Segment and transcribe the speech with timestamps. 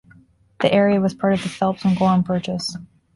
[0.61, 2.75] The area was part of the Phelps and Gorham Purchase.